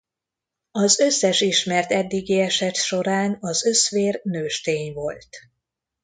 Az 0.71 0.99
összes 0.99 1.41
ismert 1.41 1.91
eddigi 1.91 2.39
eset 2.39 2.75
során 2.75 3.37
az 3.39 3.65
öszvér 3.65 4.21
nőstény 4.23 4.93
volt. 4.93 5.27